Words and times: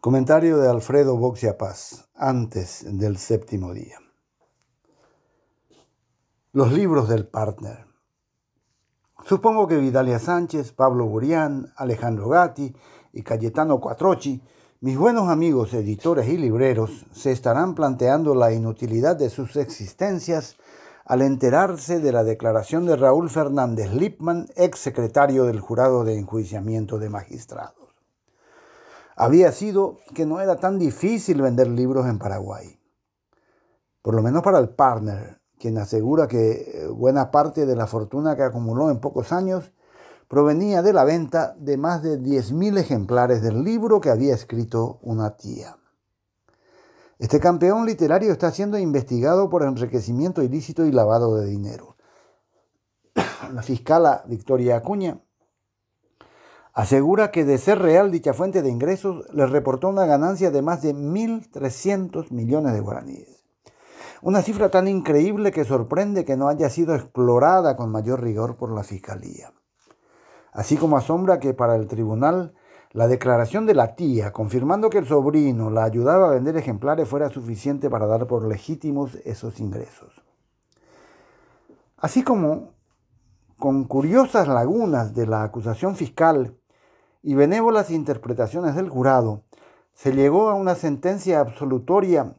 Comentario 0.00 0.56
de 0.56 0.66
Alfredo 0.66 1.18
Boxia 1.18 1.58
Paz, 1.58 2.08
antes 2.14 2.86
del 2.88 3.18
séptimo 3.18 3.74
día. 3.74 3.98
Los 6.54 6.72
libros 6.72 7.06
del 7.06 7.26
partner. 7.26 7.84
Supongo 9.26 9.68
que 9.68 9.76
Vidalia 9.76 10.18
Sánchez, 10.18 10.72
Pablo 10.72 11.04
Burián, 11.04 11.74
Alejandro 11.76 12.30
Gatti 12.30 12.74
y 13.12 13.20
Cayetano 13.20 13.78
Cuatrochi, 13.78 14.42
mis 14.80 14.96
buenos 14.96 15.28
amigos 15.28 15.74
editores 15.74 16.30
y 16.30 16.38
libreros, 16.38 17.04
se 17.12 17.32
estarán 17.32 17.74
planteando 17.74 18.34
la 18.34 18.54
inutilidad 18.54 19.16
de 19.16 19.28
sus 19.28 19.54
existencias 19.56 20.56
al 21.04 21.20
enterarse 21.20 22.00
de 22.00 22.12
la 22.12 22.24
declaración 22.24 22.86
de 22.86 22.96
Raúl 22.96 23.28
Fernández 23.28 23.92
Lipman, 23.92 24.46
ex 24.56 24.78
secretario 24.78 25.44
del 25.44 25.60
Jurado 25.60 26.04
de 26.04 26.16
Enjuiciamiento 26.16 26.98
de 26.98 27.10
Magistrados 27.10 27.79
había 29.20 29.52
sido 29.52 29.98
que 30.14 30.24
no 30.24 30.40
era 30.40 30.56
tan 30.56 30.78
difícil 30.78 31.42
vender 31.42 31.68
libros 31.68 32.06
en 32.06 32.18
Paraguay. 32.18 32.80
Por 34.00 34.14
lo 34.14 34.22
menos 34.22 34.42
para 34.42 34.58
el 34.58 34.70
partner, 34.70 35.42
quien 35.58 35.76
asegura 35.76 36.26
que 36.26 36.52
eh, 36.52 36.88
buena 36.88 37.30
parte 37.30 37.66
de 37.66 37.76
la 37.76 37.86
fortuna 37.86 38.34
que 38.34 38.44
acumuló 38.44 38.90
en 38.90 38.98
pocos 38.98 39.30
años 39.32 39.72
provenía 40.26 40.80
de 40.80 40.94
la 40.94 41.04
venta 41.04 41.54
de 41.58 41.76
más 41.76 42.02
de 42.02 42.18
10.000 42.18 42.78
ejemplares 42.78 43.42
del 43.42 43.62
libro 43.62 44.00
que 44.00 44.08
había 44.08 44.34
escrito 44.34 45.00
una 45.02 45.36
tía. 45.36 45.76
Este 47.18 47.40
campeón 47.40 47.84
literario 47.84 48.32
está 48.32 48.50
siendo 48.50 48.78
investigado 48.78 49.50
por 49.50 49.64
enriquecimiento 49.64 50.42
ilícito 50.42 50.86
y 50.86 50.92
lavado 50.92 51.36
de 51.36 51.44
dinero. 51.44 51.98
La 53.52 53.60
fiscala 53.60 54.24
Victoria 54.26 54.76
Acuña 54.76 55.20
asegura 56.72 57.30
que 57.30 57.44
de 57.44 57.58
ser 57.58 57.78
real 57.78 58.10
dicha 58.10 58.32
fuente 58.32 58.62
de 58.62 58.70
ingresos 58.70 59.26
le 59.32 59.46
reportó 59.46 59.88
una 59.88 60.06
ganancia 60.06 60.50
de 60.50 60.62
más 60.62 60.82
de 60.82 60.94
1.300 60.94 62.30
millones 62.30 62.72
de 62.72 62.80
guaraníes. 62.80 63.44
Una 64.22 64.42
cifra 64.42 64.68
tan 64.68 64.86
increíble 64.86 65.50
que 65.50 65.64
sorprende 65.64 66.24
que 66.24 66.36
no 66.36 66.48
haya 66.48 66.68
sido 66.68 66.94
explorada 66.94 67.76
con 67.76 67.90
mayor 67.90 68.22
rigor 68.22 68.56
por 68.56 68.70
la 68.70 68.84
Fiscalía. 68.84 69.52
Así 70.52 70.76
como 70.76 70.96
asombra 70.96 71.40
que 71.40 71.54
para 71.54 71.76
el 71.76 71.86
tribunal 71.86 72.54
la 72.92 73.06
declaración 73.06 73.66
de 73.66 73.74
la 73.74 73.94
tía, 73.94 74.32
confirmando 74.32 74.90
que 74.90 74.98
el 74.98 75.06
sobrino 75.06 75.70
la 75.70 75.84
ayudaba 75.84 76.26
a 76.26 76.32
vender 76.32 76.56
ejemplares, 76.56 77.08
fuera 77.08 77.30
suficiente 77.30 77.88
para 77.88 78.06
dar 78.06 78.26
por 78.26 78.46
legítimos 78.46 79.14
esos 79.24 79.60
ingresos. 79.60 80.22
Así 81.96 82.24
como, 82.24 82.74
con 83.58 83.84
curiosas 83.84 84.48
lagunas 84.48 85.14
de 85.14 85.26
la 85.26 85.44
acusación 85.44 85.94
fiscal 85.94 86.59
y 87.22 87.34
benévolas 87.34 87.90
interpretaciones 87.90 88.74
del 88.74 88.88
jurado, 88.88 89.42
se 89.92 90.12
llegó 90.12 90.48
a 90.48 90.54
una 90.54 90.74
sentencia 90.74 91.40
absolutoria 91.40 92.34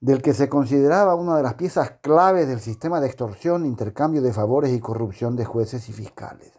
del 0.00 0.20
que 0.20 0.34
se 0.34 0.48
consideraba 0.48 1.14
una 1.14 1.36
de 1.36 1.44
las 1.44 1.54
piezas 1.54 1.92
claves 2.00 2.48
del 2.48 2.60
sistema 2.60 3.00
de 3.00 3.06
extorsión, 3.06 3.64
intercambio 3.64 4.20
de 4.20 4.32
favores 4.32 4.72
y 4.72 4.80
corrupción 4.80 5.36
de 5.36 5.44
jueces 5.44 5.88
y 5.88 5.92
fiscales. 5.92 6.52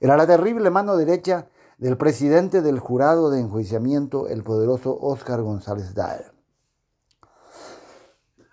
Era 0.00 0.16
la 0.16 0.26
terrible 0.26 0.70
mano 0.70 0.96
derecha 0.96 1.48
del 1.76 1.98
presidente 1.98 2.62
del 2.62 2.78
jurado 2.78 3.28
de 3.28 3.40
enjuiciamiento, 3.40 4.28
el 4.28 4.42
poderoso 4.42 4.96
Óscar 4.98 5.42
González 5.42 5.94
Daer. 5.94 6.32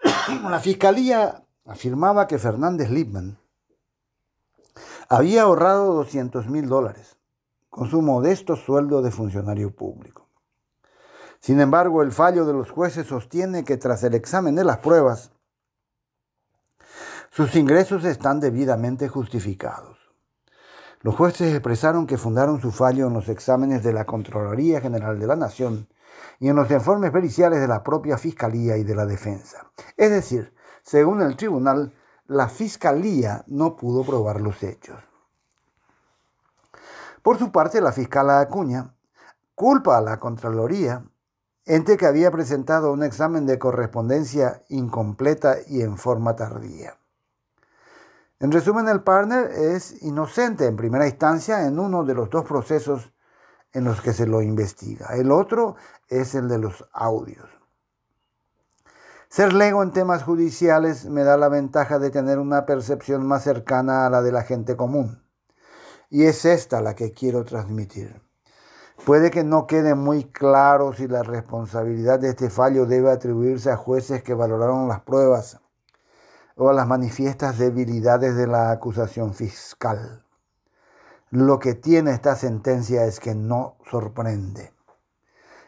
La 0.49 0.59
fiscalía 0.59 1.45
afirmaba 1.66 2.27
que 2.27 2.39
Fernández 2.39 2.89
Lipman 2.89 3.38
había 5.09 5.44
ahorrado 5.44 5.94
200 5.94 6.48
mil 6.48 6.68
dólares 6.68 7.18
con 7.70 7.90
su 7.90 8.02
modesto 8.02 8.56
sueldo 8.56 9.02
de 9.02 9.12
funcionario 9.12 9.76
público. 9.76 10.30
Sin 11.40 11.59
embargo, 11.59 12.04
el 12.04 12.12
fallo 12.12 12.46
de 12.46 12.54
los 12.54 12.72
jueces 12.72 13.08
sostiene 13.08 13.64
que 13.64 13.78
tras 13.78 14.04
el 14.04 14.14
examen 14.14 14.56
de 14.56 14.64
las 14.64 14.78
pruebas, 14.78 15.31
sus 17.31 17.56
ingresos 17.56 18.06
están 18.06 18.40
debidamente 18.40 19.09
justificados. 19.09 19.97
Los 21.02 21.16
jueces 21.16 21.52
expresaron 21.52 22.08
que 22.08 22.18
fundaron 22.18 22.62
su 22.62 22.72
fallo 22.72 23.08
en 23.08 23.13
los 23.13 23.28
exámenes 23.28 23.84
de 23.84 23.92
la 23.92 24.06
Contraloría 24.06 24.80
General 24.80 25.19
de 25.19 25.28
la 25.28 25.36
Nación 25.36 25.90
y 26.40 26.47
en 26.47 26.56
los 26.56 26.72
informes 26.72 27.12
periciales 27.12 27.59
de 27.59 27.68
la 27.68 27.84
propia 27.84 28.18
Fiscalía 28.18 28.78
y 28.78 28.84
de 28.84 28.96
la 28.96 29.06
Defensa. 29.06 29.72
Es 29.97 30.12
decir, 30.12 30.53
según 30.81 31.22
el 31.22 31.36
tribunal, 31.36 31.94
la 32.28 32.47
Fiscalía 32.47 33.44
no 33.47 33.75
pudo 33.75 34.03
probar 34.03 34.41
los 34.41 34.63
hechos. 34.63 34.97
Por 37.22 37.38
su 37.38 37.51
parte, 37.51 37.81
la 37.81 37.94
fiscal 37.94 38.29
Acuña 38.29 38.94
culpa 39.56 39.97
a 39.97 40.01
la 40.01 40.17
Contraloría, 40.17 41.06
ente 41.66 41.95
que 41.95 42.06
había 42.06 42.31
presentado 42.31 42.91
un 42.91 43.03
examen 43.03 43.45
de 43.45 43.59
correspondencia 43.59 44.63
incompleta 44.67 45.56
y 45.67 45.81
en 45.81 45.97
forma 45.97 46.35
tardía. 46.35 46.97
En 48.39 48.51
resumen, 48.51 48.89
el 48.89 49.03
partner 49.03 49.51
es 49.51 50.03
inocente 50.03 50.66
en 50.66 50.75
primera 50.75 51.07
instancia 51.07 51.66
en 51.66 51.79
uno 51.79 52.03
de 52.03 52.13
los 52.13 52.29
dos 52.29 52.44
procesos 52.44 53.13
en 53.72 53.85
los 53.85 54.01
que 54.01 54.12
se 54.12 54.28
lo 54.28 54.41
investiga. 54.41 55.16
El 55.16 55.31
otro 55.31 55.78
es 56.09 56.35
el 56.35 56.50
de 56.50 56.57
los 56.57 56.85
audios. 56.91 57.50
Ser 59.33 59.51
lego 59.51 59.81
en 59.81 59.89
temas 59.89 60.21
judiciales 60.21 61.05
me 61.07 61.23
da 61.23 61.38
la 61.38 61.49
ventaja 61.49 61.97
de 61.97 62.11
tener 62.11 62.38
una 62.38 62.67
percepción 62.67 63.25
más 63.25 63.41
cercana 63.41 64.05
a 64.05 64.11
la 64.11 64.21
de 64.21 64.31
la 64.31 64.44
gente 64.44 64.75
común. 64.75 65.23
Y 66.11 66.25
es 66.25 66.45
esta 66.45 66.81
la 66.81 66.94
que 66.94 67.13
quiero 67.13 67.44
transmitir. 67.44 68.21
Puede 69.07 69.31
que 69.31 69.44
no 69.44 69.66
quede 69.66 69.95
muy 69.95 70.25
claro 70.25 70.94
si 70.94 71.07
la 71.07 71.23
responsabilidad 71.23 72.19
de 72.19 72.29
este 72.29 72.51
fallo 72.51 72.85
debe 72.85 73.09
atribuirse 73.09 73.71
a 73.71 73.75
jueces 73.75 74.21
que 74.21 74.35
valoraron 74.35 74.88
las 74.88 75.01
pruebas 75.01 75.59
o 76.55 76.69
a 76.69 76.73
las 76.73 76.85
manifiestas 76.85 77.57
debilidades 77.57 78.35
de 78.35 78.45
la 78.45 78.69
acusación 78.69 79.33
fiscal. 79.33 80.23
Lo 81.31 81.57
que 81.57 81.73
tiene 81.73 82.11
esta 82.11 82.35
sentencia 82.35 83.05
es 83.05 83.19
que 83.19 83.33
no 83.33 83.77
sorprende. 83.89 84.73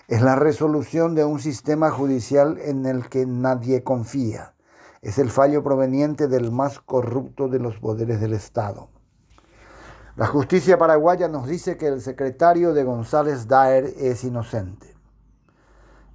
Es 0.08 0.22
la 0.22 0.36
resolución 0.36 1.16
de 1.16 1.26
un 1.26 1.40
sistema 1.40 1.90
judicial 1.90 2.60
en 2.60 2.86
el 2.86 3.10
que 3.10 3.26
nadie 3.26 3.84
confía. 3.84 4.54
Es 5.02 5.18
el 5.18 5.32
fallo 5.32 5.64
proveniente 5.64 6.28
del 6.28 6.52
más 6.52 6.80
corrupto 6.80 7.48
de 7.48 7.60
los 7.60 7.80
poderes 7.80 8.22
del 8.22 8.34
Estado. 8.34 8.90
La 10.16 10.28
justicia 10.28 10.78
paraguaya 10.78 11.28
nos 11.28 11.48
dice 11.48 11.76
que 11.78 11.88
el 11.88 12.02
secretario 12.02 12.74
de 12.74 12.84
González 12.84 13.48
Daer 13.48 13.94
es 13.98 14.24
inocente 14.24 14.96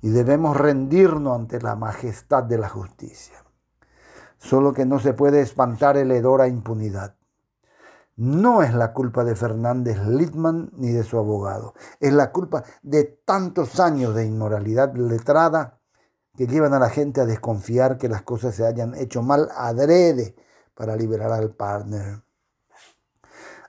y 0.02 0.10
debemos 0.10 0.56
rendirnos 0.56 1.38
ante 1.38 1.60
la 1.60 1.74
majestad 1.74 2.44
de 2.44 2.58
la 2.58 2.68
justicia. 2.68 3.44
Solo 4.38 4.72
que 4.72 4.86
no 4.86 5.00
se 5.00 5.12
puede 5.12 5.40
espantar 5.40 5.96
el 5.96 6.12
hedor 6.12 6.40
a 6.40 6.48
impunidad. 6.48 7.16
No 8.20 8.62
es 8.62 8.74
la 8.74 8.92
culpa 8.92 9.24
de 9.24 9.34
Fernández 9.34 9.96
Littman 10.06 10.72
ni 10.76 10.90
de 10.90 11.04
su 11.04 11.16
abogado. 11.16 11.72
Es 12.00 12.12
la 12.12 12.32
culpa 12.32 12.64
de 12.82 13.04
tantos 13.04 13.80
años 13.80 14.14
de 14.14 14.26
inmoralidad 14.26 14.94
letrada 14.94 15.80
que 16.36 16.46
llevan 16.46 16.74
a 16.74 16.78
la 16.78 16.90
gente 16.90 17.22
a 17.22 17.24
desconfiar 17.24 17.96
que 17.96 18.10
las 18.10 18.20
cosas 18.20 18.54
se 18.54 18.66
hayan 18.66 18.94
hecho 18.94 19.22
mal 19.22 19.48
adrede 19.56 20.36
para 20.74 20.96
liberar 20.96 21.32
al 21.32 21.54
partner. 21.54 22.22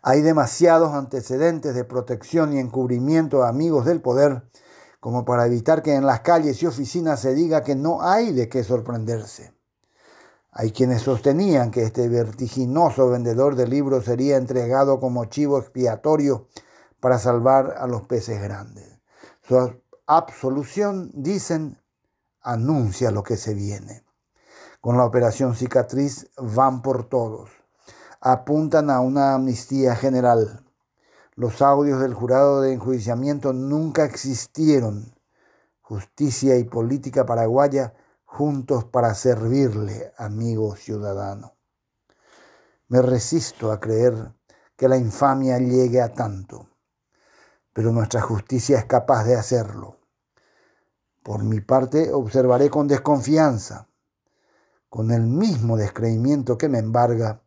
Hay 0.02 0.20
demasiados 0.20 0.92
antecedentes 0.96 1.74
de 1.74 1.86
protección 1.86 2.52
y 2.52 2.60
encubrimiento 2.60 3.44
a 3.44 3.48
amigos 3.48 3.86
del 3.86 4.02
poder 4.02 4.52
como 5.00 5.24
para 5.24 5.46
evitar 5.46 5.82
que 5.82 5.96
en 5.96 6.06
las 6.06 6.20
calles 6.20 6.62
y 6.62 6.66
oficinas 6.66 7.22
se 7.22 7.34
diga 7.34 7.64
que 7.64 7.76
no 7.76 8.02
hay 8.02 8.34
de 8.34 8.50
qué 8.50 8.66
sorprenderse. 8.66 9.54
Hay 10.52 10.72
quienes 10.72 11.04
sostenían 11.04 11.72
que 11.72 11.84
este 11.84 12.10
vertiginoso 12.10 13.10
vendedor 13.10 13.56
de 13.56 13.68
libros 13.68 14.06
sería 14.06 14.38
entregado 14.38 15.00
como 15.00 15.26
chivo 15.26 15.58
expiatorio 15.58 16.48
para 17.00 17.18
salvar 17.18 17.76
a 17.78 17.88
los 17.88 18.04
peces 18.04 18.42
grandes. 18.42 19.00
Su 19.42 19.82
absolución, 20.08 21.10
dicen, 21.14 21.78
anuncia 22.42 23.12
lo 23.12 23.24
que 23.24 23.38
se 23.38 23.54
viene. 23.54 24.04
Con 24.82 24.98
la 24.98 25.06
operación 25.06 25.56
cicatriz 25.56 26.30
van 26.38 26.82
por 26.82 27.06
todos 27.06 27.50
apuntan 28.22 28.92
a 28.92 29.00
una 29.00 29.34
amnistía 29.34 29.96
general. 29.96 30.64
Los 31.36 31.62
audios 31.62 32.00
del 32.02 32.14
jurado 32.14 32.62
de 32.62 32.74
enjuiciamiento 32.74 33.52
nunca 33.52 34.06
existieron. 34.06 35.16
Justicia 35.82 36.58
y 36.58 36.64
política 36.64 37.26
paraguaya 37.26 37.96
juntos 38.32 38.86
para 38.86 39.14
servirle, 39.14 40.14
amigo 40.18 40.78
ciudadano. 40.78 41.58
Me 42.88 43.02
resisto 43.02 43.74
a 43.74 43.80
creer 43.82 44.34
que 44.78 44.88
la 44.88 44.96
infamia 44.96 45.60
llegue 45.60 46.02
a 46.02 46.14
tanto, 46.14 46.70
pero 47.74 47.92
nuestra 47.92 48.22
justicia 48.22 48.80
es 48.80 48.86
capaz 48.86 49.26
de 49.26 49.36
hacerlo. 49.36 50.00
Por 51.22 51.44
mi 51.44 51.60
parte, 51.60 52.14
observaré 52.14 52.70
con 52.70 52.88
desconfianza, 52.88 53.90
con 54.88 55.12
el 55.12 55.24
mismo 55.24 55.76
descreimiento 55.76 56.58
que 56.58 56.70
me 56.70 56.80
embarga, 56.80 57.44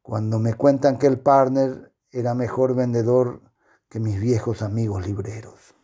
cuando 0.00 0.38
me 0.38 0.54
cuentan 0.54 0.98
que 0.98 1.08
el 1.08 1.20
partner 1.20 1.94
era 2.10 2.34
mejor 2.34 2.74
vendedor 2.74 3.42
que 3.90 4.00
mis 4.00 4.18
viejos 4.18 4.62
amigos 4.62 5.06
libreros. 5.06 5.75